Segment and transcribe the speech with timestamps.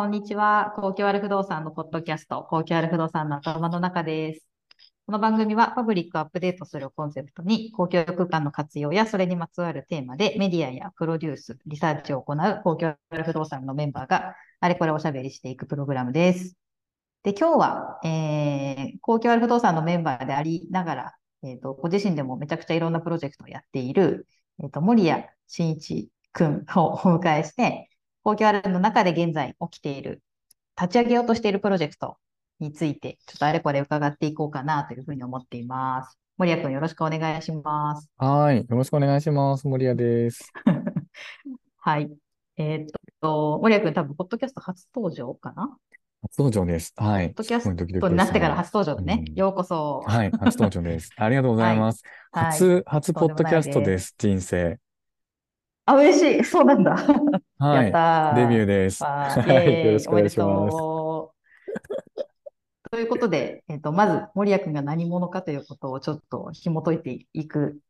[0.00, 0.72] こんにちは。
[0.76, 4.46] 高級ある不動産のポッドキャスト、高級ある不動産の頭の中です。
[5.04, 16.56] この番組はパブリックアップデートするコンセプトに、公共空間の活用やそれにまつわるテーマでメディアやプロデュース、リサーチを行う公共ある不動産のメンバーがあれこれおしゃべりしていくプログラムです。
[17.22, 24.26] で、今日は、えー、公共ある不動産のメンバーでありながら、えっ、ー、と、ご自身でもめちゃくちゃいろんなプロジェクトをやっている、
[24.62, 27.89] えっ、ー、と、森谷真一くんをお迎えして、
[28.22, 30.22] 公共あるの中で現在起きている、
[30.80, 32.16] 立ち上げようとしているプロジェクト
[32.58, 36.18] について、ちょっとあれこれ伺っていこうかなというふうに思っています。
[36.36, 38.10] 森谷くんよろしくお願いします。
[38.16, 38.58] はい。
[38.58, 39.68] よろしくお願いします。
[39.68, 40.50] 森谷です。
[41.76, 42.10] はい。
[42.56, 42.86] えー、っ
[43.20, 45.76] と、森谷くん多分、ポッドキャスト初登場かな？
[46.22, 46.92] 初登場です。
[46.96, 47.28] はい。
[47.28, 49.24] ポッドキャストになってから初登場だね。
[49.26, 50.02] うん、ようこそ。
[50.06, 50.30] はい。
[50.30, 51.10] 初登場です。
[51.16, 52.02] ありがとうございます。
[52.32, 54.14] はい、初、初ポッドキャストです。
[54.18, 54.78] 人生。
[55.90, 56.44] あ、嬉しい。
[56.44, 56.92] そうなんだ。
[57.58, 57.84] はい。
[57.84, 59.02] やったデビューです。
[59.04, 59.84] はい。
[59.86, 60.76] よろしくお願いします。
[62.92, 67.80] ということで、えっ、ー、と、まず、森谷君が何者かということをちょっと紐解いていく、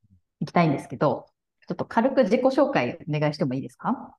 [0.41, 1.27] いきたいんですけど、
[1.69, 4.17] ちょっと軽く自己紹介お願いしてもいいですか？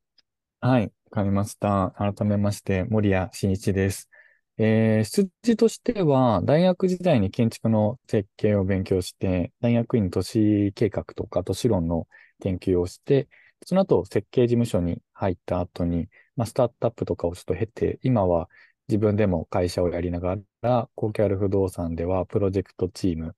[0.60, 1.94] はい、わかりました。
[1.98, 4.10] 改めまして、森谷真一です。
[4.58, 12.08] えー、出自としては、大学時代に建築の設計を勉強して、大学院都市計画とか都市論の
[12.42, 13.28] 研究をして、
[13.66, 18.50] その後、設計事務所に入った後に、まあ、スタートアップとかをちょっと経て、今は
[18.88, 23.36] 自分でも会社をやりながら、公共ある不動産ではプロジェクトチーム、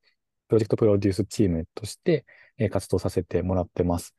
[0.48, 2.26] プロジェクトプロデュースチームとして、
[2.58, 4.16] え活動させてもらってます。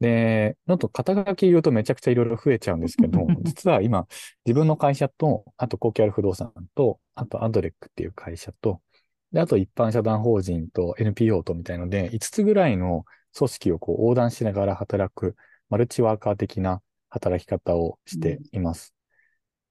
[0.00, 4.06] で、のと肩書き言うとめちゃくちゃいろいろ増えちゃうんですけど、 実は今、
[4.46, 8.80] 自分の会社と、あと公共ある不動産と、あとアドレックっていう会社と、
[9.32, 13.04] で、あと一般社団法人と NPO とみたいので、5つぐらいの
[13.36, 15.36] 組織をこう横断しながら働く
[15.68, 18.94] マルチワーカー的な働き方をしています。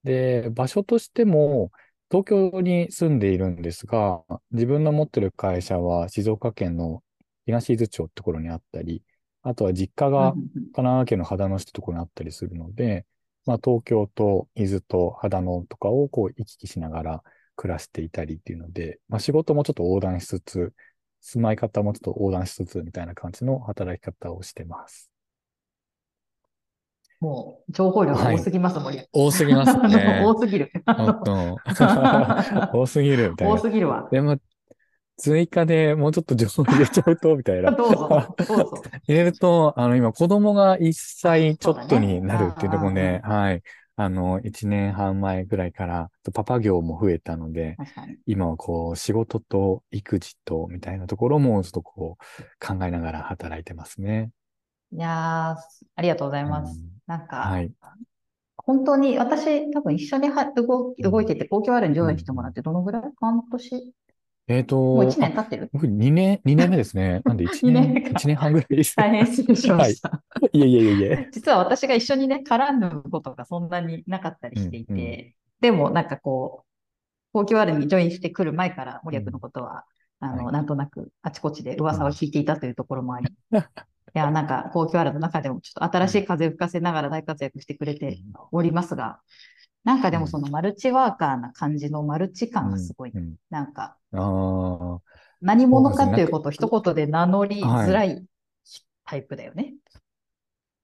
[0.06, 1.72] うん、で、場所としても
[2.10, 7.04] 東京に住んでいるんですが、自分の持ってる会社は静岡県の
[7.46, 9.04] 東伊豆町ってところにあったり、
[9.42, 13.06] あとは実家が神奈川県の秦野市ってところにあったりするので、
[13.46, 17.24] まあ、東京と伊豆と秦野とかをこう行き来しながら
[17.56, 20.74] 暮らしていたりっていうので、まあ、仕事もちょっと横断しつつ、
[21.22, 25.10] 住まい方もちょっと横断しつつみたいな感じの働き方をしてます。
[27.20, 30.22] もう、情報量が多すぎます、森、はい、多すぎますね。
[30.26, 30.72] 多すぎる。
[32.74, 33.54] 多すぎるみたいな。
[33.54, 34.08] 多すぎるわ。
[34.10, 34.38] でも、
[35.18, 37.72] 追加でもうちょっと情報入れちゃうと、みたいな。
[37.72, 38.84] どうぞ、どうぞ。
[39.06, 43.62] 入れると、あの、今、子供が1歳ちょっとになるっていうところで、ね、はい。
[44.02, 47.76] あの、1年半前ぐらいから、パパ業も増えたので、
[48.26, 54.32] 今はこう、仕事と育児と、みたいなところも、ちょっとこう、考えながら働いてますね。
[54.94, 56.80] いやー、ありがとうございます。
[56.80, 57.74] うん、なんか、はい、
[58.56, 63.04] 本当に私、多分一緒には動動いてて、公共あるに上映してもらって、どのぐらい？
[63.20, 63.94] 半年？
[64.50, 65.70] えっ、ー、と、もう1年経ってる？
[65.72, 67.22] 僕2年、2年目ですね。
[67.26, 68.96] なんで1年、2年1年半ぐらいです。
[68.96, 70.10] 大変失礼しました。
[70.10, 70.22] は
[70.52, 71.30] い、いえいえいえ。
[71.32, 76.70] 実は私が一緒にね、絡むことがそんなになかったりしていて、うんうん、でもなんかこう、
[77.32, 79.86] 公共あるにジョインしてくる前から森谷君のことは、
[80.20, 83.28] うん、あの、はい、なんとなくあちこちで噂を聞いていたというところもあり、
[84.16, 88.18] いや、なんか、公共あるの中でもちょっと新しい風を吹かせながら大活躍してくれて
[88.52, 89.20] おりますが、
[89.84, 93.14] なんかでもそのマルチワーカーな感じのマルチ感がすごい、
[93.50, 93.98] なんか、
[95.42, 98.26] 何者かということを一言で名乗りづらい
[99.06, 99.74] タイプだよね。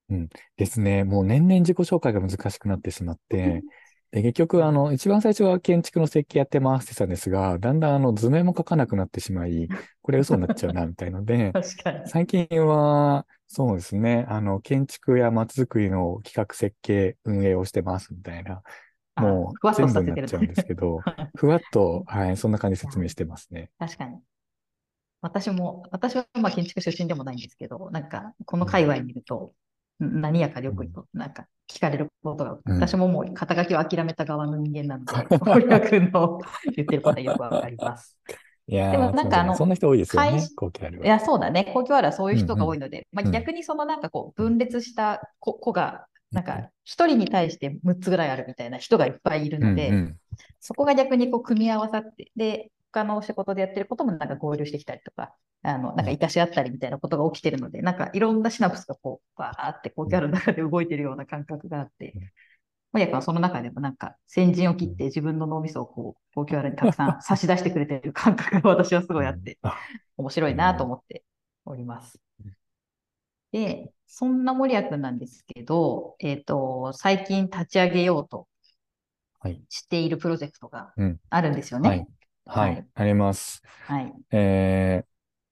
[0.10, 0.30] うん。
[0.58, 1.04] ですね。
[1.04, 3.64] もう年々自己紹介が難しくなってしまって、
[4.12, 9.68] で、結局、あの、一番最初は建築の設計やってますって言ってたんですが、だんだんあの図面も書かなくなってしまい、
[10.02, 11.52] これ嘘になっちゃうな、みたいので、
[12.08, 18.62] 最近は、そうですね、あの、建築や街づくりの企画設計運営をしてます、みたいな、
[19.18, 21.00] もう全部になっちゃうんですけど、
[21.36, 23.70] ふわっと、はい、そんな感じで説明してますね。
[23.80, 24.20] 確かに。
[25.22, 29.54] 私も、私はまあ建築出身でもないんですけど、なんか、この界隈にいると、
[30.00, 36.42] 何やかよくなんか聞かれることが、うん、私ももう肩書きを諦めた側の人間なので、森谷君の
[36.76, 38.18] 言ってることはよくわかります。
[38.68, 41.66] いやでもなんかあの、そんな人多いですよね、公共あるいや、そうだね。
[41.66, 50.20] 公共あるはそういう人が多いので、うんうん、まあ、逆にそのなんかこう、分裂した子が、なんか一人に対して6つぐらいあるみたいな人がいっぱいいるので、うんうん、
[50.60, 55.34] そこが逆にこう組み合わさって、で、他の仕事でやってることもなんか合流してきたりとか、
[55.64, 62.14] あの、なんか生かし合ったりみたいなことが起きてるので、なんかいろんなシナプスがこう、バーってこうギャルの中で動いてるような感覚があって、
[62.92, 69.58] もやくんはその中でもなんか先陣を切って自分の脳みそをこう、高級あるにたくさん差し出してくれてる感覚が私はすごいあって、
[70.18, 71.24] 面白いなと思って
[71.66, 72.20] おります。
[73.52, 78.48] で、そんな森谷くんなんですけど、えっ、ー、と、最近立ち上げようと
[79.40, 79.62] はい。
[79.70, 81.20] 知っているプロジェクトがうん。
[81.30, 82.00] あるんですよはい。
[82.00, 82.08] ね。
[82.46, 82.86] ははいい。
[82.94, 83.62] あります。
[83.80, 84.14] はい。
[84.32, 85.08] えー、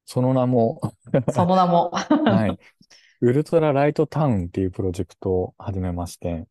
[0.06, 0.82] その名も、
[1.32, 1.92] その名も
[2.26, 2.60] はい。
[3.22, 6.46] ウルトラライトタウンっていうプロジェクトを始めまして、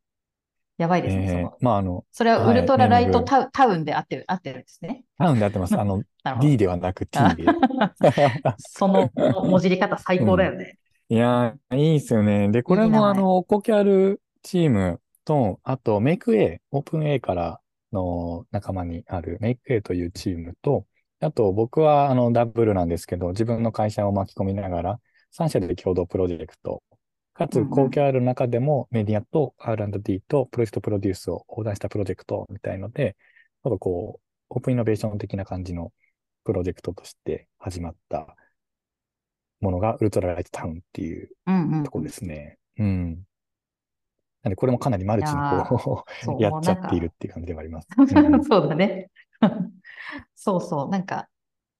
[0.78, 1.56] やばいですね、そえー、の。
[1.60, 5.04] まあ、あの、それはウはい、ルトラライトタウタウンで合ってる、合ってるんですね。
[5.18, 5.78] タウンでやってます。
[5.78, 6.02] あの。
[6.40, 7.44] D ではなく T あで。
[8.58, 10.78] そのもじり方最高だよね。
[11.12, 12.48] いやー、いいですよね。
[12.48, 12.90] で、これいい。
[12.90, 17.60] もあの、コキャルチームと、あと、メイク A、オープン A から
[17.92, 20.86] の仲間にあるメイク A というチームと、
[21.20, 25.00] あと、僕はあの、ダブルなんですけど、自分の会社を巻き込みながら、
[25.32, 26.82] 3社で共同プロジェクト、
[27.34, 27.68] かつ、うんうん。
[27.68, 33.18] コキャルの中でもメディアと R&D とプロジェクトプロデュースを横断したプロジェクトみたいので、
[33.62, 35.92] ちょっとこう、オープンイノベーション的な感じの
[36.44, 38.34] プロジェクトとして始まった
[39.62, 42.12] ものがウルトラライトタウンっていううんうんところでうん。
[42.12, 42.58] すね。
[42.78, 43.24] うん。
[44.42, 47.88] なんで、これもかなりマルいチにこそう、 う、やっちゃっているか、っていう感じではあります。
[48.10, 48.44] うん。
[48.44, 49.10] そうだね。
[50.34, 51.28] そうそう、なんか、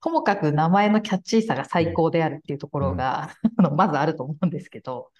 [0.02, 1.88] ともかく名前のキャッチーさがうん。
[1.88, 2.90] 最高であるっていうとこうん。
[2.90, 5.12] ろが、あのまずあると思うんですけど、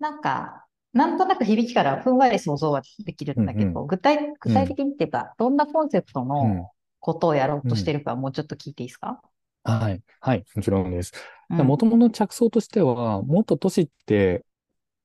[0.00, 3.50] なんか、なんとなく響きからふんわり想像はできるうんんうん。
[3.50, 4.52] だけど、具体、具うん。
[4.52, 6.56] 体的にっていうか、どんなコンセプトうん。
[6.58, 7.70] のことをやろううん。
[7.70, 9.22] としてるか、もうちょっと聞いていいですか？
[9.62, 10.02] はい。
[10.20, 10.44] はい。
[10.54, 11.12] もちろんです。
[11.50, 11.58] うん。
[11.64, 14.44] もともとの着想としては、もっと都市って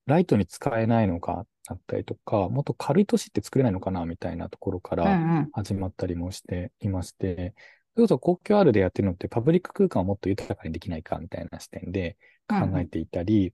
[0.07, 5.51] ライトに使えないのかだったりとか、もっと軽い都市って作れないのかなみたいなところかうらんうん。
[5.51, 7.55] 始まったりもしていまして、
[7.95, 12.17] それこそ公共 R でやってるのってパブリック空間をもっと豊かにできないかみたいな視点で
[12.49, 12.71] うんうん。
[12.71, 13.53] 考えていたり、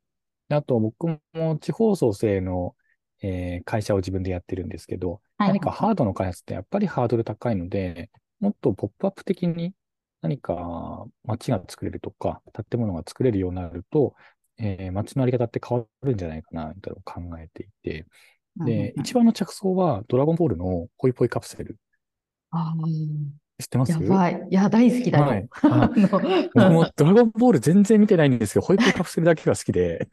[0.49, 2.75] あと僕も地方創生の、
[3.21, 5.79] えー会社を自分でやってるんですけど、はいはい何かはい。
[5.87, 8.09] ハードの開発ってやっぱりハードル高いので、
[8.39, 9.73] もっとポップアップ的に
[10.21, 14.15] 何か街が作れるとか、建物が作れるようになると、
[14.57, 18.05] えー街のあり方って変わるんじゃないかな、みたいなのを考えていて、
[18.63, 19.07] で、うん。
[19.07, 21.77] 一番の着想はドラゴンボールのポイポイカプセル。
[22.51, 22.75] ああ、
[23.61, 23.93] 知ってます？
[23.93, 24.47] やばい。
[24.49, 25.25] いや、大好きだよ。
[25.25, 25.49] はい。
[26.53, 30.07] 僕もの、ドラゴンボール全然見てないんですけど、ホイポイカプセルだけが好きで、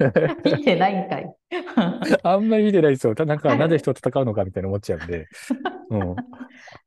[0.44, 1.34] 見てないんかい。
[2.22, 3.14] あんまり見てないですよ。
[3.14, 3.78] たなんか、なぜはい。
[3.78, 5.28] 人と戦うのかみたいな思っちゃうんで、
[5.90, 6.22] うん。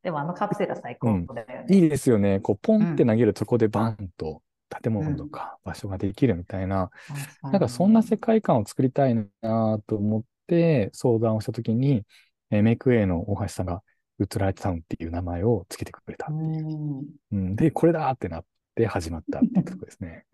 [0.02, 1.28] でもあのカプセルは最うん。
[1.28, 1.88] 高だよいいね。
[1.88, 2.40] ですよね。
[2.40, 3.06] こう、ポうンってん。
[3.06, 4.42] 投げるとこでバンと
[4.82, 5.28] 建う物とん。
[5.28, 8.04] か場所ができるみたいな、確かなんかそんなに。
[8.04, 12.04] 世界観を作りたいなと思って相談をしたときに、
[12.50, 13.82] えーメイク A の大橋さんが
[14.22, 16.66] ウルトラライトタウンっていう名前をつけてくれたうっていう。
[16.66, 17.04] ん。
[17.32, 20.24] うん、で、これだってなって始まったっていうところですね。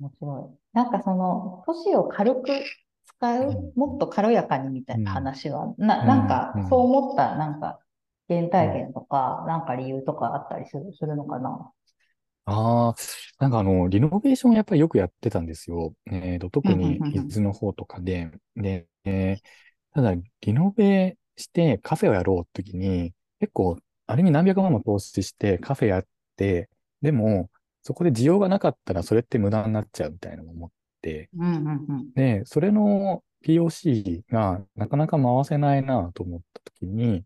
[0.00, 0.76] 面白い。
[0.76, 2.48] なんかその、都市を軽く
[3.04, 7.78] 使う、うん、もっと軽やかにみたいなうん、話は、な、うん、なんか、うん、そう思った、なんか、
[8.28, 8.50] 原うん。
[8.50, 11.72] 体験とか、なんか理由とかあったりする、するのかな？
[12.46, 12.94] ああ、
[13.38, 15.94] なんかあの、リノベーションやっぱりよくやってたんですよ。
[16.10, 17.18] えーと、うん、特うん、に伊。
[17.20, 18.30] 豆の方とかで。
[18.56, 19.42] で、えー
[19.92, 26.04] ただ、リノベしてカフェをやろうときに、結構、ある意味何百万も投資してカフェやっ
[26.36, 26.68] て、
[27.02, 27.50] でも、
[27.82, 30.70] そこで需要がなかったらそれって無駄になっちゃうみたいなのを思っ
[31.00, 32.12] て、うん、うん、うん。
[32.14, 37.24] で、それの POC がなかなか回せないなと思ったときに、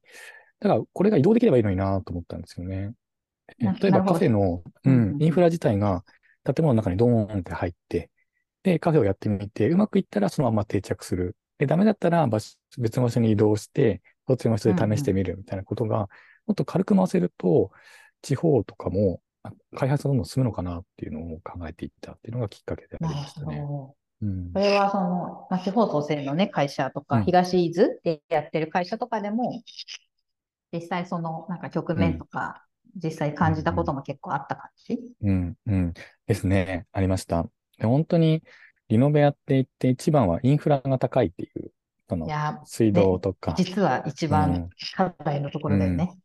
[0.60, 2.92] だからこれが移動できればいいのになと思ったんですよね。
[3.58, 4.04] 例えば。
[4.04, 6.04] カフェの、う、うんインフラ自体が
[6.44, 8.10] 建物の中にドーンって入って、
[8.62, 11.36] で、カフェをやってみて、うまくいったらそのまま定着する。
[11.58, 15.16] で、ダメだったら場所、別の場所に移動して、そっちの場所うん、で試してうん。
[15.16, 16.08] みるみたいなことが、
[16.46, 17.70] もっと軽く回せると、
[18.22, 23.66] 地方とかもあ開発がどんどん進むのかなっていうのを考えていったっていうのがきっかけでありましたね。
[24.22, 24.52] うん。
[24.54, 27.24] これはその、まあ、地方創生のね、会社とか、うん。
[27.24, 29.62] 東伊豆でやってる会社とかでも、
[30.72, 32.00] 実際その、なんか局うん。
[32.00, 32.64] 面とか、
[32.96, 33.84] 実際う感じたこん。
[33.84, 34.98] とも結構あった感じ？
[35.22, 35.56] うん。
[35.66, 35.94] うん。
[36.26, 36.86] ですね。
[36.92, 37.44] ありました。
[37.78, 38.42] で、本当に、
[38.88, 41.72] リノベやっていって一番はインフラが高いっていう、
[42.08, 44.74] その、水道ね、とか、実は一う番ん。
[44.96, 45.76] 課題のとこうん。
[45.76, 46.18] ろだよね。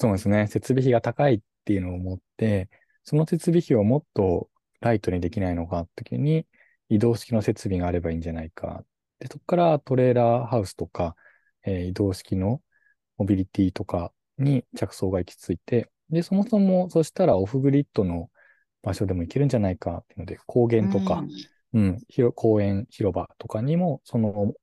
[0.00, 0.46] そうですね。
[0.48, 2.70] 設備費が高いっていうのを思って、
[3.04, 6.46] その設備費をもっとライトにできないのかって時に、
[6.88, 8.84] 移動式の設備があればいいんじゃないか。
[9.20, 11.16] で、そこからトレーラーハウスとか、
[11.64, 12.62] えー移動式の
[13.18, 18.30] モビリティとかに着想が行き着いて、で、そもそも、そしたらオフグリッドの
[18.82, 21.54] 場所でも行けるんじゃないかっていうので、高う原とか、ん。
[21.74, 24.54] うん、広公園、広場とかにも、その、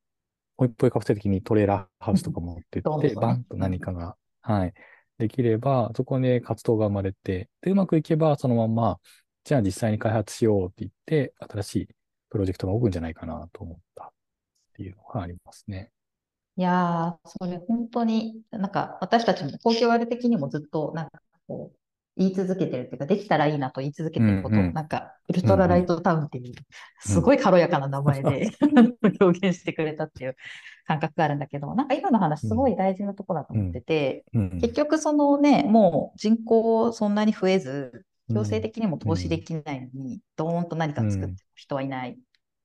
[0.61, 3.15] ホイップイカプセル的にトレーラーハウスとか持ってって。
[3.15, 3.59] バンとうん。
[3.59, 4.73] 何かが、はい、
[5.17, 8.99] できれば、そこで活動が生まれて、で、うまくいけば、そのまんま、
[9.43, 11.87] じゃあ実際に開発しようって言って、新しい
[12.29, 14.09] プロジェクトが動くんじゃないかなと思ったっ
[14.75, 15.89] ていうのがありますね。
[16.57, 21.77] いやー、それ本当に、なんか私たちも公共ある的にもずっと、なんかこう、
[22.17, 24.73] 言い続けてるっていうか、できたらいいなと言い続けうてること、んうん。
[24.73, 25.49] なんか、ウルうんうん。
[25.49, 26.53] トラライトタウンっていう、うん。
[26.99, 28.51] すごい軽やかな名前で
[29.19, 30.35] 表現してくれたっていう
[30.85, 34.49] 感覚があるんだけど、なんか今の話すごい大事なとこだと思ってて、うん。
[34.59, 42.11] 結局そのね、もう人口そんなに増えず、強制的にも投資できないのに、ドーンと何か作ってる人はいない。
[42.11, 42.15] っ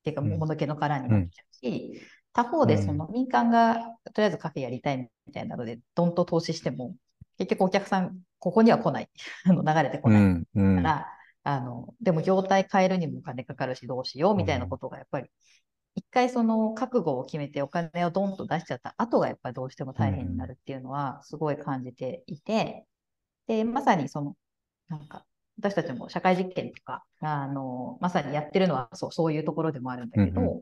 [0.03, 2.01] ていうか、うんものけの殻になっちゃうし、
[2.33, 3.75] 他方でその民間が
[4.13, 6.95] とりあえずカフェやりたいみたいなので、ドンと投資しても、
[7.37, 9.09] 結局お客さん、ここには来ない。
[9.45, 10.21] あの流れてこない。
[10.21, 10.47] うん。
[10.55, 10.81] うんか。
[10.81, 11.07] ら、
[11.43, 15.29] あの、でも業態変えるにもお金かかるしどうしようみたいなことがやっぱり、
[15.95, 22.85] 一回その覚悟を決めてお金をドンと出しちゃった後がやっぱりどうしても大変になるっていうのはすごい感じていて、
[23.47, 24.35] で、まさにその、
[24.89, 25.25] なんか、
[25.59, 30.61] 私たちも社会実験とか、あの、まさにやってるのはそう、そういうところでもあるんだけど、うん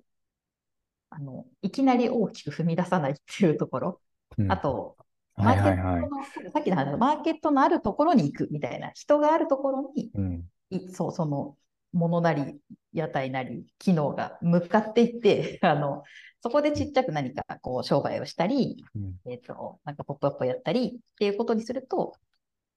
[1.09, 4.01] あの、いきなり大きく踏み出さないっていうところ、
[4.37, 4.97] うんあと、
[5.37, 6.09] マはいーケッはいはい。
[6.09, 10.49] トの、さっきの話のマーケットのあるところに行くみたいな、人があるところに、うん。
[10.69, 11.57] いそう、その、
[11.93, 12.59] ものなり、
[12.93, 16.03] 屋台なり、機能が向かっていって、 あの、
[16.41, 22.13] そこでちっちゃく何かこう商売をしたり、うんえっ、と、なんかポップアップをやったりっていうことにすると、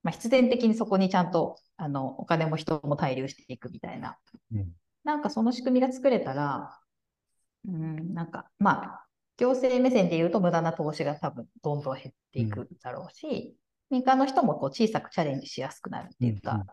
[0.03, 4.19] まあ、必然的にそこにちゃんと、あの、お金も人も滞留していくみたいな。
[4.53, 4.73] うん
[5.05, 6.79] なんかその仕組みが作れたら、
[7.67, 9.08] うん、なんか、まあ、
[9.39, 13.57] 行政目線で言うと無駄な投資が多分どんどん減っていくだろうし、
[13.91, 16.67] 民間の人もこう小さくチャレンジしやすくなるっていうか、うんうん。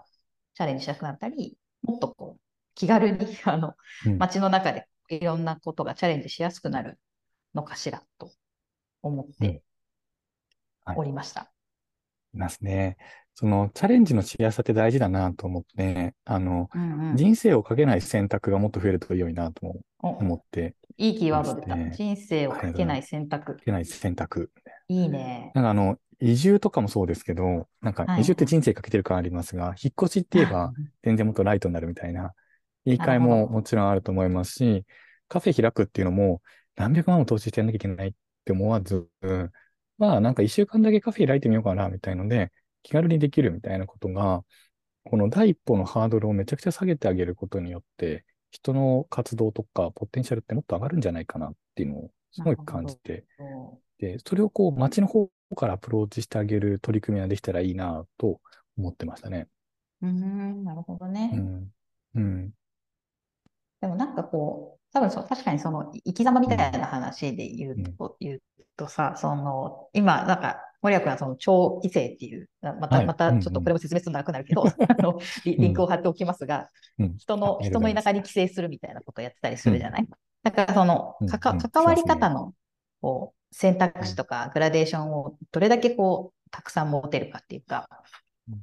[0.55, 2.41] チャレンジしやすくなったり、もっとこう、
[2.75, 4.17] 気軽に、 あの、うん。
[4.17, 6.99] 街の中でいろんなことがチャレンジしやすくなる
[7.53, 8.31] のかしらと
[9.03, 9.63] 思って
[10.85, 10.97] はい。
[10.97, 11.51] おりました。
[12.33, 12.97] いますね。
[13.35, 23.57] そのチャレンジのしやすさって大事だなと思って、あの、うんうん人生をかけない選択がもっと増えると良いなと思って、いいキーワードです人生をかけない選択。
[23.57, 24.51] けない選択。
[24.87, 25.51] いいね。
[25.53, 30.71] なんかあの、移住とかもそうですけど、なんかはい移住って人生かけてる感ありますが、引っ越しって言えば
[31.03, 32.33] 全然もっとライトになるみたいな
[32.85, 34.85] 言い換えももちろんあると思いますし、
[35.27, 36.41] カフェ開くっていうのも
[36.75, 38.13] 何百万も投資してやんなきゃいけないっ
[38.45, 39.07] て思わず、
[39.97, 42.51] まあなんか一週間だけカフェ開いてみようかなみたいので、
[42.85, 44.43] 気軽にできるみたいなことが、
[45.05, 58.39] この第一歩のハードルをめちゃくちゃ下げてあげることによって、人の活動とかポテンシャルってもっと上がるんじゃないかなっていうのをすごい感じて、そで、それをこう街の方からアプローチしてあげる取り組みができたらいいなと
[58.77, 59.47] 思ってましたね。
[60.03, 61.31] うん、なるほどね。
[61.33, 61.71] うん。
[62.13, 62.51] うん。
[63.81, 68.41] でもなんかこう、多分そう、確かにその生き様みたいな話で言うと、言う
[68.77, 73.05] とさ、その、今、なんか、森谷君はその長期生っていう、あまた、はい。
[73.07, 73.41] またうんうん。
[73.41, 77.17] ちょっとこれも説明するの長くなるけど、 あのリリンクを貼っておきますが、うん。
[77.17, 80.07] 人の、人の田舎に帰省するみたいなことをやってたりするじゃない、
[80.43, 81.27] だからその、うん。
[81.27, 81.57] かかうん。
[81.59, 82.53] 関わり方の、
[83.01, 87.89] こう、選択肢とかグラデーションをどれだけこう、たくさん持てるかっていうか。
[88.47, 88.61] うん、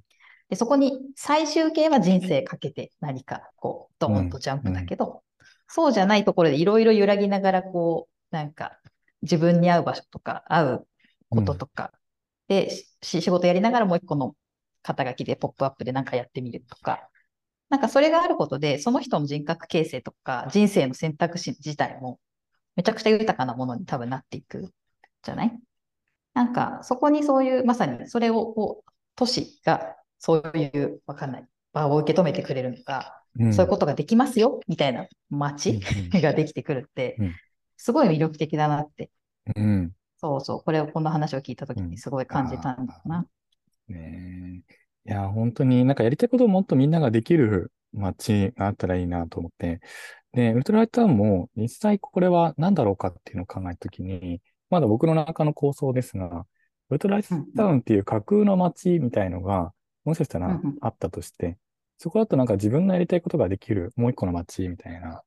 [0.49, 5.25] で、そこに最終形は人生かけて何か、こう、ドーンとジャンプだけど、
[5.67, 8.79] そうじゃないところでいろいろ揺らぎながら、こう、なんか、
[9.23, 10.89] 自分に合う場所とか、合う
[11.31, 11.93] こととか、
[12.49, 12.71] で、
[13.03, 14.35] し仕事やりながらもう一個の
[14.83, 17.09] 肩書きでポップアップでなんかやってみるとか、
[17.69, 22.21] なんかそれがあることで、その人の人格形成とか、人生の選択肢自体も、
[22.77, 24.73] めちゃくちゃ豊かなものに多分なっていく。
[25.23, 25.59] じゃない？
[26.35, 33.55] なんか、そこにそういう、まさにそれを、こう、都市がそういう、わかんない、場を受け止めてくれるのか、うん。
[33.55, 35.81] そういうことができますよ、みたいな街
[36.15, 37.35] うんができてくるってうん、
[37.79, 39.11] すごい魅力的だなって、
[40.23, 43.27] そうそう、これを、この話を聞いたときにすごい感じたんだな。
[43.89, 44.63] ね
[45.07, 45.11] え。
[45.11, 49.81] いや、本当になんかやりたいことをもっとみんなができる街があったらいいなと思って。
[50.33, 56.47] で、ウルトラライトタウンも実際これは何だろうかっていうのを考えたときに、まだ僕の中の構想ですが、
[56.89, 59.73] ウルトラライトタウンっていう架空の街みたいのが、
[60.05, 61.59] もしかしたらうんうんあったとして、
[61.99, 65.23] そこだとなんか自分のやりたいことができるもう一個の街みたいな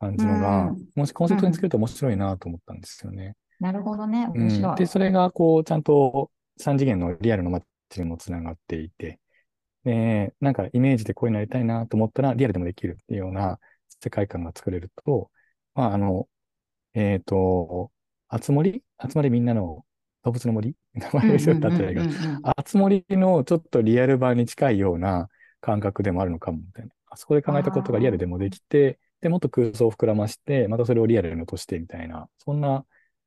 [0.00, 3.36] 感じのがうん、もしコンセプトに作ると面白いなと思ったんですよね。
[3.62, 4.42] なるほどね、うん。
[4.42, 4.76] 面白い。
[4.76, 7.64] で、それがこう、ちゃんと3次元のリアルの街
[7.96, 9.20] にもつながっていて、
[9.84, 13.58] で、なんかイメージでこういうのやりたいなと思ったらリアルでもできるっていうような
[14.02, 15.30] 世界観が作れると、
[15.74, 16.28] まあ、あの、
[16.94, 17.90] えっと、
[18.28, 18.82] あつ森？
[18.98, 19.84] あつ森みんなの
[20.22, 20.74] 動物の森？
[20.94, 25.28] 名前でしょだったらいいがうんうんうんうんあつ森のちょっとリアル版に近いような
[25.60, 26.92] 感覚でもあるのかもみたいな。
[27.08, 32.84] あそこで考えたことがリアルでもできて、で、もっと空想を膨らまして、またそれをリアルに落としてみたいな、そんな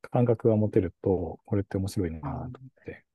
[0.09, 2.49] 感覚が持てると、これって面白いなと思っ
[2.85, 3.05] て。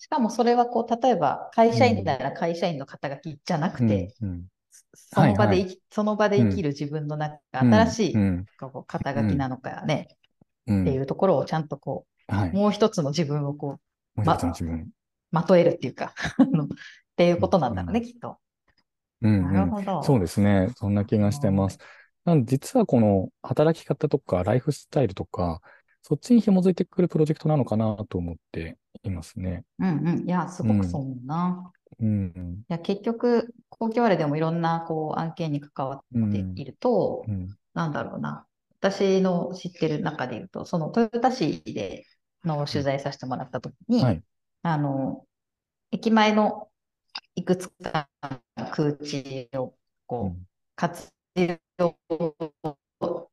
[0.00, 4.14] しかもそれはこう、例えば会社員なら会社員の肩書きじゃなくて、
[4.94, 8.14] その場はいはいで生き、その場で生きる自分の中、うん新しい
[8.86, 10.08] 肩書きなのかね、
[10.66, 12.50] うんっていうところをちゃんとこはい。
[12.50, 13.78] う、もう一つの自分をこ
[14.16, 14.90] う、もう一つの自分。
[15.30, 16.66] まとえるっていうか、 っ
[17.16, 18.38] ていうことなんだろうね、うんきっと。
[19.22, 20.02] うんうんなるほど。
[20.02, 20.68] そうですね。
[20.76, 21.78] そんな気がしてます。
[22.24, 25.60] なんで実はこの働き方とかライフスタイルとか、
[26.02, 29.64] そっちに紐づいてくるプロジェクトなのかなと思っていますね。
[29.78, 30.26] うんうん。
[30.26, 31.72] いや、すごくそう思うな。
[32.00, 32.64] うん。
[32.68, 37.48] いや、結局、公共あれでもいろんなこう案件に関わっていると、うん。
[37.74, 38.46] なんだろうな。
[38.80, 42.06] 私の知ってる中で言うと、その豊田市で
[42.44, 44.22] の取材させてもらったときに、はい。
[44.62, 45.24] あの、
[45.90, 46.68] 駅前の
[47.34, 48.08] いくつか
[48.56, 49.74] の空地を
[50.06, 50.46] こう
[50.76, 51.10] 活
[51.78, 51.96] 用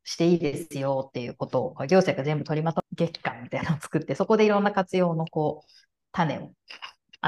[0.04, 5.72] していいですよっていうことを行政が全部取りまとめ月間みたいなのを作って、そこでいろんな活用のこう
[6.12, 6.52] 種を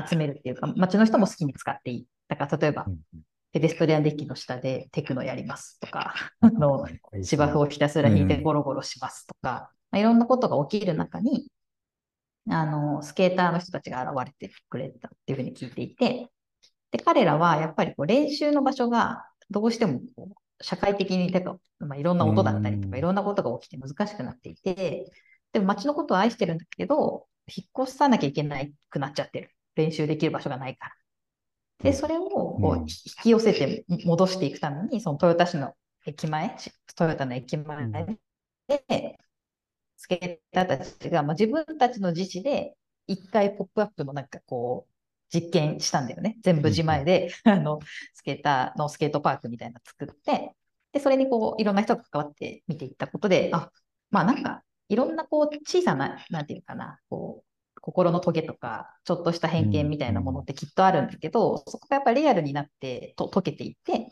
[0.09, 2.07] 集めるっていうか、街の人も好きに使っていい。
[2.27, 2.97] だから例えばう、ん
[3.53, 6.85] ペデストリアンデッキの下でテクノやりますとか、 あの
[7.23, 11.49] 芝生をひたすら引いてゴロゴロしますとか、まあいろんなことが起きる中に、
[12.49, 16.29] あの、スケーターの人たちが現れてくれたっていうふうに聞いていて、
[16.91, 25.11] で、彼らはやっぱりこう練習の場所がどうしてもこう社会的に、てか、まあ、いろんな音だったりとか、うんいろんなことが起きて難しくなっていて、
[25.53, 29.51] でも街のことを愛してるんだけど、引っ越さなきゃいけないくなっちゃってる。
[29.75, 30.95] 練習できる場所がないから。
[31.83, 32.87] で、それをこう引
[33.21, 37.87] き寄せて戻していくために、その豊田市の駅前、し豊田の駅前
[38.67, 39.17] で、
[39.95, 42.75] スケーターたちが、まあ、自分たちの自治で
[43.07, 44.93] 一回ポップアップのなんかこう、
[45.33, 46.37] 実験したんだよね。
[46.41, 47.79] 全部自前で、 あの、
[48.13, 50.55] スケーターのスケートパークみたいなの作って、
[50.91, 53.71] で、それにこう、いろんな人が関わって見ていったことで、あ、
[54.09, 64.11] まあなんか、いろんなこう、小さな、なんていうかな、こう、心のトゲとか、ちょっとした偏見みたいなものってきっとあるんだけど、そこがやっぱりリアルになってと溶けていって、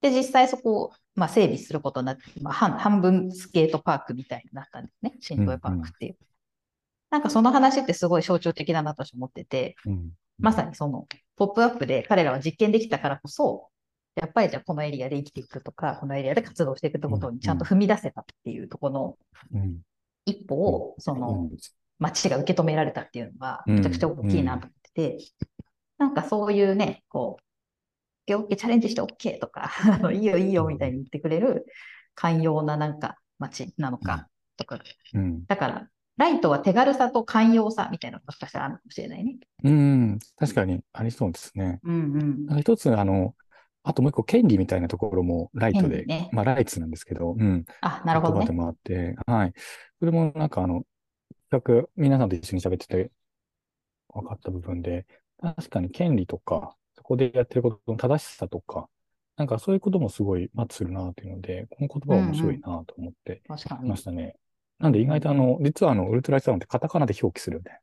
[0.00, 5.14] で、実際そこを、まあ、整備することになって、まあ、半半分スケートパークみたいになったんですね。
[5.20, 6.16] 新東パークっていう。
[7.10, 13.68] なんかその話ってすごい象徴的だなと私思ってて、うんまさにその、ポップアップで彼らは実験できたからこそ、
[14.14, 19.16] やっぱりじゃあこのエリアで生きていくとか、このエリアで活動していくってことにちゃんと踏み出せたっていうところの
[19.54, 19.78] うん。
[20.26, 21.50] 一歩を、その、
[21.98, 25.18] 街が受け止められたっていうのが、めちゃくちゃ大きいなと思ってて、
[25.96, 27.38] なんかそういうね、こ
[28.28, 29.70] う、オッケーチャレンジして OK とか、
[30.12, 31.66] いいよいいよみたいに言ってくれる
[32.14, 34.80] 寛容ななんか街なのかとか、
[35.14, 35.46] うん。
[35.46, 39.36] だから、ライトは手軽さと寛容さみたいなのがもしかしたらあるかもしれないね。
[39.64, 40.18] うん。
[40.36, 41.80] 確かにありそうですね。
[41.84, 43.34] うんうんなんか一つ、あの、
[43.84, 47.64] あともう一個、権利みたいなところもライトで、ねまあライツなんですけど、うん。
[47.80, 48.46] あ、なるほどね。
[48.46, 49.52] 言葉でもあって、はい。
[50.00, 50.84] それもなんかあの、
[51.50, 53.10] 企画、皆さんと一緒に喋ってて
[54.12, 55.06] 分かった部分で、
[55.40, 58.88] 確かに権利とか、そこでやってることの正しさとか、
[59.36, 63.56] なんかそういうこともすごいマッチするなというので、この言葉は面白いなと思ってま。
[63.56, 64.34] したね。
[64.78, 67.80] なんで意外とあの、実はあの、ウルトラサウンってカタカナで表記するみたいな。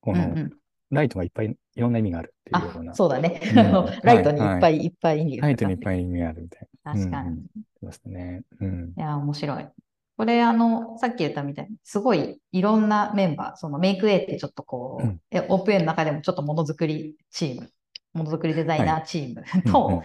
[0.00, 0.50] この、うんうん、
[0.90, 2.94] ライトがいっぱいいろんな意味があるっていうようなあ、。
[2.94, 3.40] そうだね。
[4.02, 5.80] ライトにいっぱはいいいっぱい意味がライトにいっい。
[5.80, 6.92] ぱい意味があるみたいな。
[6.92, 7.46] 確かに。
[8.06, 8.42] ね。
[8.60, 8.92] うん。
[8.96, 9.68] いや、面白い。
[10.16, 17.70] これ、あの、さっき言ったみたいに、すごいいろんなメンバー、そのメイク A ってちょっとこう、うオープン A の中でもちょっとものづくりチーム、
[18.12, 20.02] ものづくりデザイナーチームと、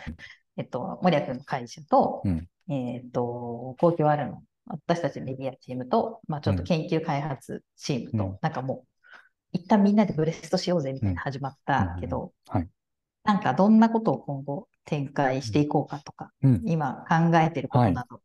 [0.55, 8.37] えっと、森谷君の会社と、うんえっと、公共あるの、私たちのメディアチームと、まあちょっと研究開発チームと、うん。
[8.41, 8.87] なんかもう、
[9.53, 12.67] 一旦みんなでブレストしようぜみたいな始まったけど、はい。
[13.23, 16.61] なんかどんなことを今後展開していこうかとか、うん。
[16.65, 18.21] 今考えてることなど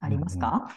[0.00, 0.68] ありますか、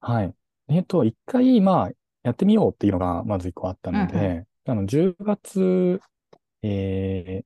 [0.00, 0.34] はい。
[0.68, 1.90] えっと、一回、まあ、
[2.22, 6.00] やってみようっていうのが、まず一個あったのうんで、あの、10月、
[6.62, 7.42] え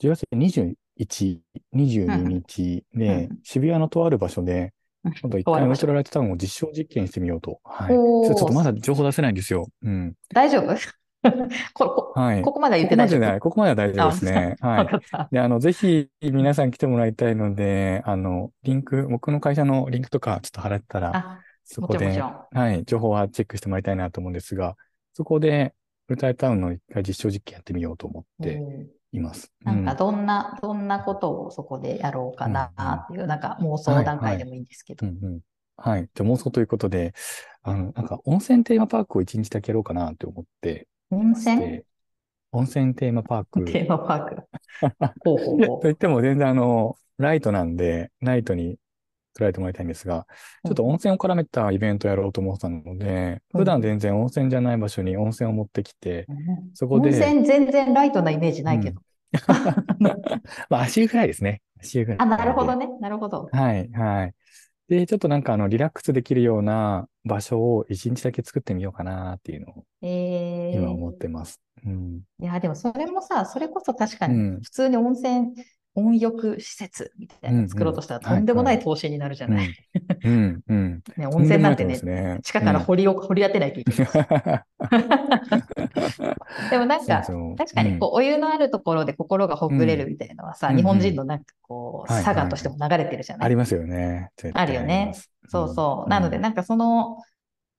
[0.00, 0.76] ー、10月21、
[1.74, 4.70] 22日で、うん渋谷のとある場所で、うん
[5.20, 7.60] 今度一回ウルトラライトタウンを実証実験してみようと。
[7.62, 7.88] はい。
[7.88, 9.68] ちょっとまだ情報出せないんですよ。
[9.82, 10.14] うん。
[10.32, 10.74] 大丈夫？
[11.74, 12.42] ここはい。
[12.42, 13.32] ここまでは言こって大丈夫？
[13.34, 13.40] こ。
[13.40, 14.56] ここまでは大丈夫ですね。
[14.60, 15.28] はわい。
[15.30, 22.20] で、あの、ぜひ皆さん来てもらいたいので、あの、リンク、僕の会社のリンクとかちょっと払ったら、あ、そこで。
[22.52, 24.76] はい、情報はチェックしてもらいたいなと思うんですが、
[25.12, 25.74] そこで、
[26.08, 29.52] ウルトラタウンの一回実証実験やってみようと思ってうんいます。
[29.64, 32.72] なんかうどんな、どんなことをそこでやろうかな
[33.04, 35.06] っていう、なんか妄想段階でもいいんですけど。
[35.06, 35.40] んうん。
[35.76, 36.08] はい。
[36.12, 37.14] じゃあ妄想ということで、
[37.62, 41.60] あの、なんか温泉テーマパークを一日だけやろうかなって思って温泉？
[41.60, 41.84] て、
[42.52, 43.64] 温泉テーマパーク。
[43.64, 44.42] テーマパーク。
[45.24, 48.78] ほうほうほと言っても全然あの、ライトなんで、ライトに
[49.38, 50.26] 捉えてもらいたいんですが、
[50.64, 56.34] ちょっと温泉を絡めたイベントをやろうと思ってたので、うん普段全然温泉じゃない場所に温泉を持ってきて、う。
[56.74, 59.00] そこで温泉全然ライトなイメージないけど。
[60.68, 61.62] まあ足湯ぐらいですね。
[61.80, 62.18] 足湯ぐらい。
[62.20, 62.88] あ、なるほどね。
[63.00, 63.48] なるほど。
[63.52, 64.34] はい、はい。
[64.88, 71.60] で、ちょっとなんかあの、リラックスできるような場所を一日だけ作ってみようかなっていうのをえー、今思ってます。
[71.84, 72.20] うん。
[72.38, 75.54] いや、でもそれもさ、それこそ確かにうん普通に温泉
[75.96, 79.74] 温浴施設みたいなの作ろうとしたら、うんうんとんでもない投資になるじゃない。
[80.24, 81.02] うん、うん。
[81.16, 84.12] ね、温泉なんてねね地下から掘りを、掘り当てないといけない。
[86.70, 87.22] でもなんか、
[87.56, 93.46] 確かにこう、お湯のあるところで心がほぐれるみたいなのはさ、うん日本人のなんかこう、はいはい差がとしても流れてるじゃない？
[93.46, 94.30] ありますよね。
[94.54, 95.12] あるよね。
[95.48, 96.08] そうそう。
[96.08, 97.18] んなので、なんかその、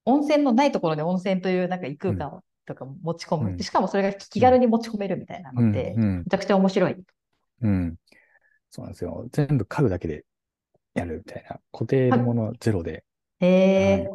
[0.05, 3.49] 温泉のないところで温泉というなんか異空間とか持ち込む。
[3.49, 6.95] うんでしかもそれが気軽に持ち込めるみたいなのって、うんうんめちゃくちゃ面白い。
[7.61, 7.95] うん。
[8.75, 9.25] そうなんですよ。
[9.31, 10.25] 全部家具だけで
[10.95, 11.59] やるみたいな。
[11.71, 13.05] 固定のものゼロで、
[13.39, 14.09] へえ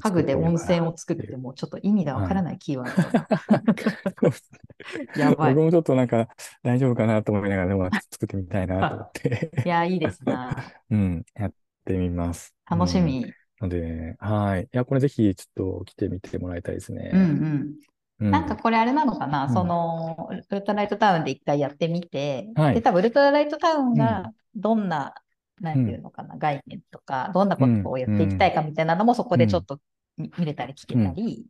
[0.00, 3.26] 家具で温泉をみ作るってもうちょっと意味がわからないキーワードだ。
[3.26, 5.64] たいなやばい僕。
[5.64, 6.28] もちょっとなんか
[6.62, 10.54] 大丈夫かなと思いながら、でも作ってみたいなと思って、いや、いいですな。
[10.90, 11.52] うん、やっ
[11.86, 12.54] てみます。
[12.70, 13.24] 楽しみ。
[13.24, 13.32] うん。
[13.62, 14.64] ので、はい。
[14.64, 17.10] いや、これぜひちょっと来てみてもらいたいですね。
[17.14, 17.74] うんうん。
[18.22, 18.30] うん。
[18.30, 19.52] なんかこれあれなのかな、うん。
[19.52, 22.74] その、ウルトラライトタウンで一回やってみて、はい。
[22.74, 25.14] で、多分ウルトラライトタウンがどんな、
[25.60, 29.80] なんていうのかな、概念とか、どんなことをやっていきたいかみたいなのもそこでちょっと
[30.16, 31.46] 見見れたり聞けたり、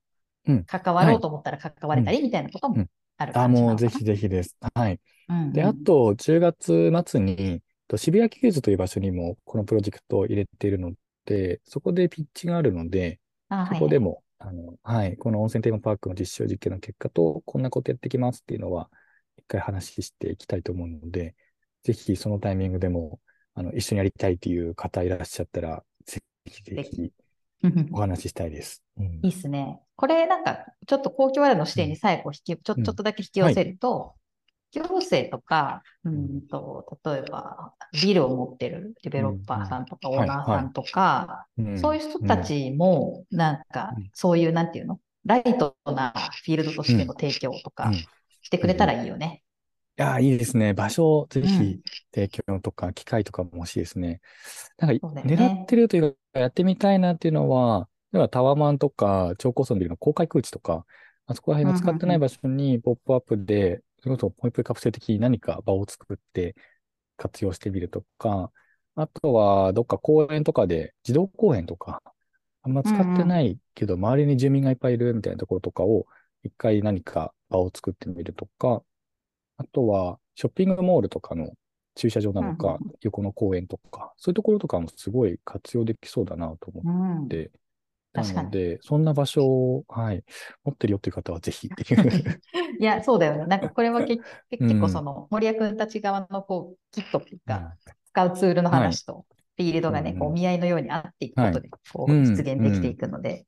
[0.46, 0.54] うん。
[0.56, 0.64] うん。
[0.64, 3.74] 関わろうと思ったら関われたりみたいなこともあるあ、感じなのかな？
[3.74, 4.56] もうぜひぜひです。
[4.74, 5.00] はい。
[5.28, 5.52] うんうん。
[5.52, 10.92] で、あと、10月末に、と渋谷 QWS という場所にもこのプロジェクトを入れているの
[11.26, 13.20] で、そこでピッチがあるので、
[13.64, 18.90] そこでも、あの、はい、この温泉テーマパークの実証実験の結果と、こんなことやってきますっていうのは、
[19.36, 21.36] 一回話していきたいと思うので、
[21.84, 23.20] ぜひそのタイミングでも、
[23.54, 27.12] あの、一緒にやりたいという方いらっしゃったら、ぜひぜぜひ
[27.62, 28.82] うんお話ししたいです。
[28.98, 29.80] うんいいっすね。
[29.94, 34.14] これなんか、ちょっと公共あるの視点に最後引き、ちょうんちょっとだけ引き寄せると、
[34.72, 36.46] 行政とか、うん。
[36.48, 41.78] と、例えば、ビルを持ってるデベロッパーさんとか、うんオーナーさんとか、うん。
[41.78, 44.98] そういう人たちも、なんかうん、そういう、なんていうの？
[45.24, 46.12] ライトな
[46.44, 47.94] フィールドとしての提供とかうん。
[48.42, 49.42] してくれたらいいよね。
[49.98, 50.74] いやー、いいですね。
[50.74, 51.46] 場所をぜうん。
[51.46, 51.80] ひ
[52.12, 54.20] 提供とか、機会とかも欲しいですね。
[54.78, 55.34] なんか、そうだよね。
[55.36, 60.86] 狙ってるというか、やってみたいなっていうのは、例えばタワマンとか、超高層ビルの公開空地とか、
[61.26, 66.56] あそこら辺の使ってない場所にポップアップで、それこそポイプカプセル的に何か場を作って
[67.16, 68.52] 活用してみるとか、
[68.96, 72.02] あとはどっか公園とかで、児童公園とか、
[72.62, 76.06] あんま使ってないけど、周りに住民がいっぱいいるみたいなところとかを、
[76.44, 78.82] 一回何か場を作ってみるとか、
[79.58, 81.52] あとは、ショッピングモールとかの
[81.94, 87.24] 駐車場なのうんか、横の公園とか、そういうところとかもすごい活用できそうだなと思うん。
[87.26, 87.28] っ。
[87.28, 87.50] て、
[88.14, 88.46] な確かに。
[88.46, 90.24] ので、そんな場所を、はい、
[90.64, 91.68] 持ってるよっていう方はぜひ。
[91.68, 92.40] っていう。
[92.78, 93.46] いや、そうだよね。
[93.46, 94.22] なんかこれは 結
[94.80, 97.36] 構その、森谷君たち側のこう、キットってい。
[97.36, 97.74] うか、
[98.06, 103.46] 使うツールの話と、フィールドがね、うんこう、お見合いのように合っていくことで、こう、うん実現できていくので、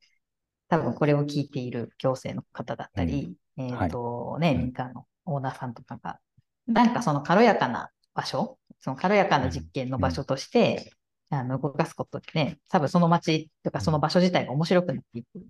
[0.68, 4.58] 多分これを聞いている行政の方だったり、えっと、ね、うん。
[4.58, 6.18] 民間のオーナーさんとかが、
[6.66, 10.90] なんかその軽やかな場所、その軽やかな実験の場所として、
[11.30, 15.40] あの、動かすことでね、多分その街とかその場所自体が面白くなっていく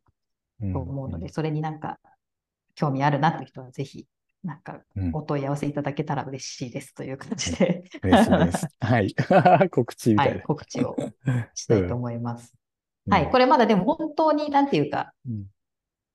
[0.73, 1.99] と思うので、それになんか
[2.75, 4.07] 興味あるなっていう人はぜひ、
[4.45, 5.11] なんかうん。
[5.15, 8.69] お問い合わせいただけたら嬉しいですという感じで、嬉しいです。
[8.81, 9.15] はい。
[9.71, 10.45] 告知みはい、たいな。
[10.45, 10.97] 告知を
[11.55, 12.53] したいと思います。
[13.07, 13.13] うん。
[13.13, 15.47] はい、これまだでも本当になんていうか、うん。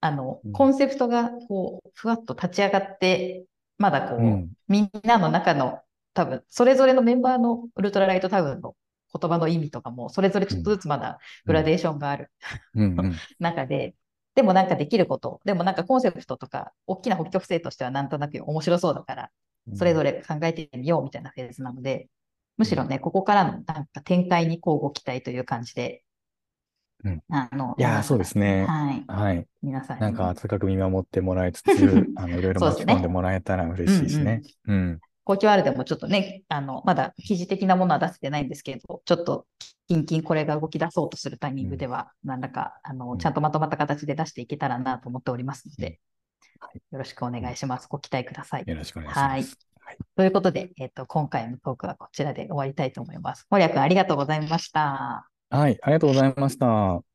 [0.01, 3.45] あのうん、コンセプトがこう、ふわっと立ち上がって、
[3.77, 4.51] まだこう、うん。
[4.67, 5.81] みんなの中の
[6.13, 8.75] 多分、それぞれのメンバーのウルトラライトタウンの
[9.13, 12.31] 言葉の意味とかも、それぞれちょっとずつまだグラデーションがある
[12.75, 12.99] うん。
[12.99, 13.95] うん 中で、
[14.35, 19.31] でもなんかできること、でもなんかコンセプトとか、大きな北極星としてはなんとなく面白そうだから、
[19.73, 22.07] それぞれ考えてみようみたいなフェーズなので、
[22.57, 26.03] むしろね、ここからのなんか展開にこうご期待という感じで、
[27.03, 27.23] うん。
[27.29, 28.65] あの、いやーそうですね。
[28.65, 29.03] はい。
[29.07, 29.47] はい。
[29.61, 30.03] 皆さんに。
[30.03, 31.67] なんか温かく見守ってもらいつつ、
[32.17, 34.41] あの、いろいろ巻き込んでもらえたら嬉しいですね。
[34.67, 34.99] うん。
[35.29, 39.45] 公共あるでもちょっとね、あの、まだ記事的なものは出せてないんですけど、ちょっと、
[39.87, 45.93] キンキンこれが動き出そうとするタイミングでは、何らか、あの、うんちゃんとまとまった形で出していけたらなと思っておりますので、うん
[46.61, 47.87] はいよろしくお願いします。
[47.87, 48.63] ご期待ください。
[48.65, 49.57] よろしくお願いします。
[49.79, 49.97] はい。
[50.17, 53.45] ということで、えっ、と、今回のトークはこちらで終わりたいと思います。
[53.51, 55.29] 森谷君、ありがとうございました。
[55.51, 55.77] はい。
[55.79, 57.08] ありがとうございました。